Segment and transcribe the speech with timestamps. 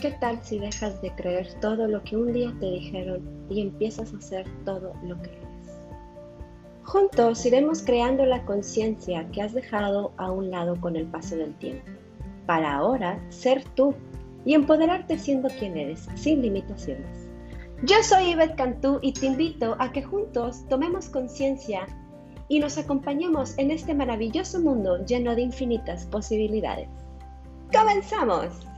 [0.00, 3.20] ¿Qué tal si dejas de creer todo lo que un día te dijeron
[3.50, 5.78] y empiezas a hacer todo lo que eres?
[6.84, 11.54] Juntos iremos creando la conciencia que has dejado a un lado con el paso del
[11.56, 11.84] tiempo,
[12.46, 13.94] para ahora ser tú
[14.46, 17.28] y empoderarte siendo quien eres, sin limitaciones.
[17.82, 21.86] Yo soy Yvette Cantú y te invito a que juntos tomemos conciencia
[22.48, 26.88] y nos acompañemos en este maravilloso mundo lleno de infinitas posibilidades.
[27.70, 28.69] ¡Comenzamos!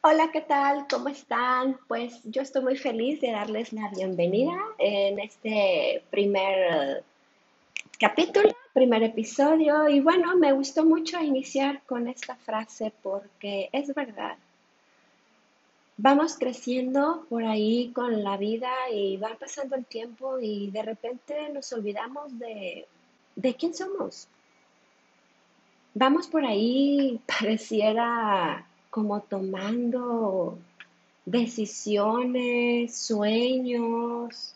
[0.00, 0.86] Hola, ¿qué tal?
[0.88, 1.78] ¿Cómo están?
[1.86, 7.04] Pues yo estoy muy feliz de darles la bienvenida en este primer
[7.98, 9.88] capítulo, primer episodio.
[9.88, 14.38] Y bueno, me gustó mucho iniciar con esta frase porque es verdad
[15.98, 21.50] vamos creciendo por ahí con la vida y va pasando el tiempo y de repente
[21.52, 22.86] nos olvidamos de,
[23.36, 24.28] de quién somos.
[25.92, 30.56] Vamos por ahí, pareciera como tomando
[31.26, 34.54] decisiones, sueños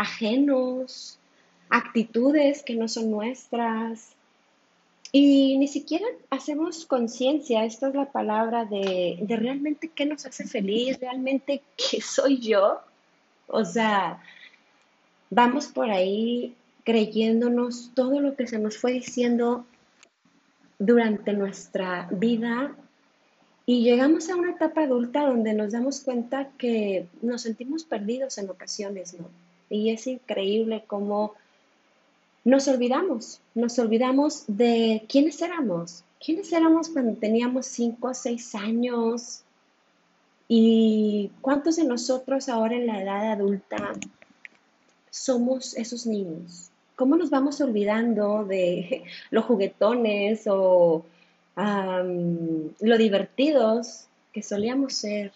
[0.00, 1.18] ajenos,
[1.68, 4.14] actitudes que no son nuestras,
[5.12, 10.44] y ni siquiera hacemos conciencia, esta es la palabra de, de realmente qué nos hace
[10.44, 12.80] feliz, realmente qué soy yo.
[13.48, 14.22] O sea,
[15.30, 19.66] vamos por ahí creyéndonos todo lo que se nos fue diciendo
[20.78, 22.74] durante nuestra vida
[23.66, 28.50] y llegamos a una etapa adulta donde nos damos cuenta que nos sentimos perdidos en
[28.50, 29.28] ocasiones, ¿no?
[29.68, 31.34] Y es increíble cómo
[32.44, 39.42] nos olvidamos, nos olvidamos de quiénes éramos, quiénes éramos cuando teníamos cinco o seis años
[40.48, 43.92] y cuántos de nosotros ahora en la edad adulta
[45.10, 46.70] somos esos niños.
[46.96, 51.04] ¿Cómo nos vamos olvidando de los juguetones o
[51.56, 55.32] lo divertidos que solíamos ser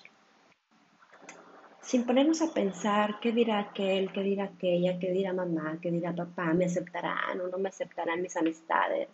[1.85, 6.15] sin ponernos a pensar qué dirá aquel, qué dirá aquella, qué dirá mamá, qué dirá
[6.15, 9.09] papá, me aceptarán o no me aceptarán mis amistades.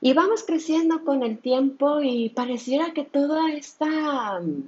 [0.00, 4.62] Y vamos creciendo con el tiempo y pareciera que toda esta mm,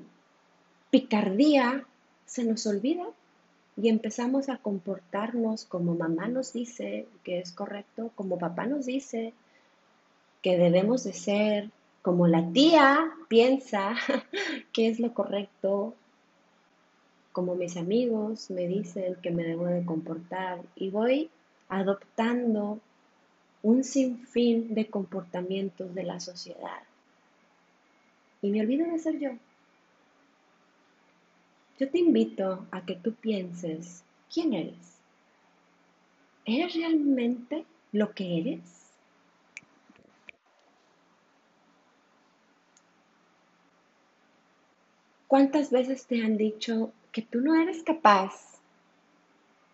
[0.91, 1.85] picardía
[2.25, 3.05] se nos olvida
[3.77, 9.33] y empezamos a comportarnos como mamá nos dice que es correcto, como papá nos dice
[10.43, 11.71] que debemos de ser,
[12.03, 13.95] como la tía piensa
[14.73, 15.95] que es lo correcto,
[17.37, 21.29] como mis amigos me dicen que me debo de comportar y voy
[21.69, 22.81] adoptando
[23.63, 26.83] un sinfín de comportamientos de la sociedad.
[28.41, 29.33] Y me olvido de ser yo.
[31.79, 34.03] Yo te invito a que tú pienses,
[34.33, 34.97] ¿quién eres?
[36.47, 38.61] ¿Eres realmente lo que eres?
[45.27, 48.61] ¿Cuántas veces te han dicho, que tú no eres capaz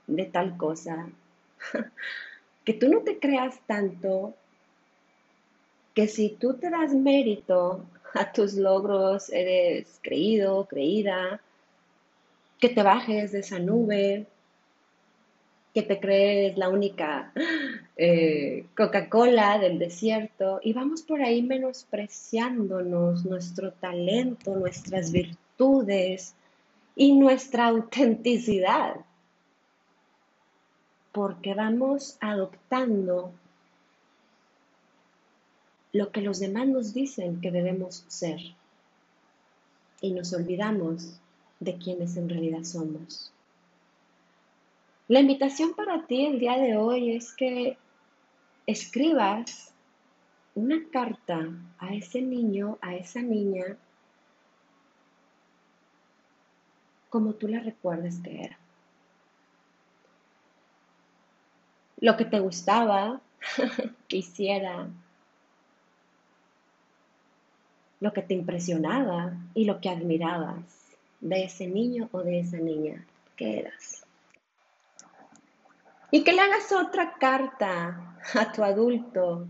[0.06, 1.08] de tal cosa,
[2.64, 4.32] que tú no te creas tanto,
[5.92, 11.40] que si tú te das mérito a tus logros, eres creído, creída,
[12.60, 14.26] que te bajes de esa nube,
[15.74, 17.32] que te crees la única
[17.96, 26.36] eh, Coca-Cola del desierto y vamos por ahí menospreciándonos nuestro talento, nuestras virtudes,
[26.94, 28.96] y nuestra autenticidad,
[31.12, 33.32] porque vamos adoptando
[35.92, 38.40] lo que los demás nos dicen que debemos ser
[40.00, 41.18] y nos olvidamos
[41.60, 43.32] de quienes en realidad somos.
[45.08, 47.76] La invitación para ti el día de hoy es que
[48.66, 49.72] escribas
[50.54, 53.76] una carta a ese niño, a esa niña
[57.12, 58.58] como tú la recuerdes que era.
[61.98, 63.20] Lo que te gustaba
[64.08, 64.18] que
[68.00, 70.64] lo que te impresionaba y lo que admirabas
[71.20, 73.04] de ese niño o de esa niña
[73.36, 74.06] que eras.
[76.10, 79.46] Y que le hagas otra carta a tu adulto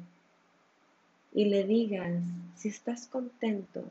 [1.33, 2.25] y le digas
[2.57, 3.85] si estás contento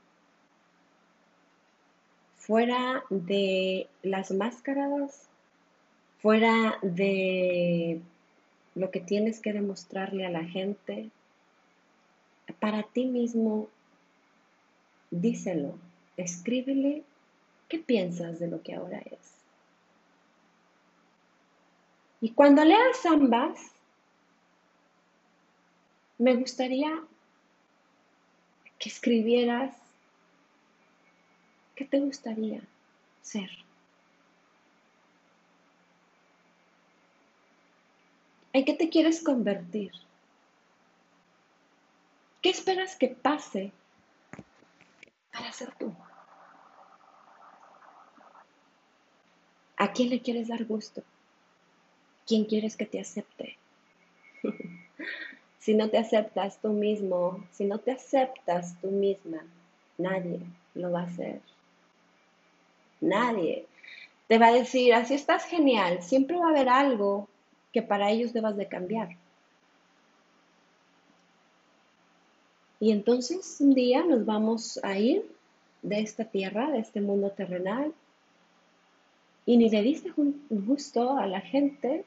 [2.51, 5.29] fuera de las máscaras,
[6.21, 8.01] fuera de
[8.75, 11.09] lo que tienes que demostrarle a la gente,
[12.59, 13.69] para ti mismo,
[15.11, 15.79] díselo,
[16.17, 17.03] escríbele
[17.69, 19.31] qué piensas de lo que ahora es.
[22.19, 23.61] Y cuando leas ambas,
[26.17, 27.01] me gustaría
[28.77, 29.80] que escribieras
[31.91, 32.61] te gustaría
[33.21, 33.49] ser.
[38.53, 39.91] ¿En qué te quieres convertir?
[42.41, 43.71] ¿Qué esperas que pase
[45.31, 45.93] para ser tú?
[49.77, 51.03] ¿A quién le quieres dar gusto?
[52.25, 53.57] ¿Quién quieres que te acepte?
[55.59, 59.43] si no te aceptas tú mismo, si no te aceptas tú misma,
[59.97, 60.39] nadie
[60.73, 61.41] lo va a hacer.
[63.01, 63.65] Nadie.
[64.27, 67.27] Te va a decir, así estás genial, siempre va a haber algo
[67.73, 69.09] que para ellos debas de cambiar.
[72.79, 75.23] Y entonces un día nos vamos a ir
[75.81, 77.93] de esta tierra, de este mundo terrenal,
[79.45, 80.11] y ni le diste
[80.49, 82.05] gusto a la gente,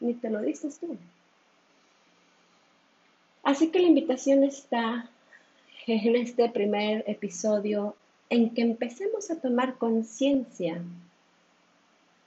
[0.00, 0.96] ni te lo dices tú.
[3.42, 5.08] Así que la invitación está
[5.86, 7.94] en este primer episodio
[8.30, 10.82] en que empecemos a tomar conciencia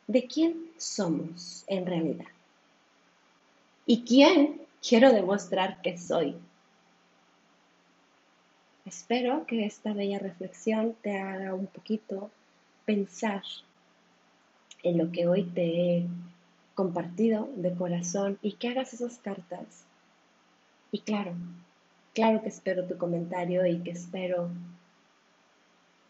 [0.08, 2.26] de quién somos en realidad
[3.86, 6.36] y quién quiero demostrar que soy.
[8.86, 12.32] Espero que esta bella reflexión te haga un poquito
[12.86, 13.44] pensar
[14.84, 16.08] en lo que hoy te he
[16.74, 19.84] compartido de corazón y que hagas esas cartas.
[20.92, 21.34] Y claro,
[22.14, 24.50] claro que espero tu comentario y que espero,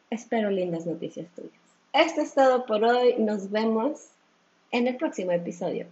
[0.10, 1.52] espero lindas noticias tuyas.
[1.94, 3.16] Esto es todo por hoy.
[3.18, 4.10] Nos vemos
[4.72, 5.88] en el próximo episodio.